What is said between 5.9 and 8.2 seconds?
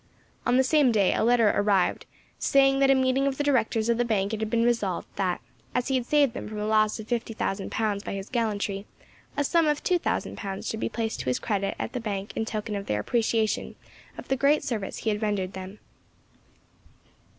had saved them from a loss of fifty thousand pounds by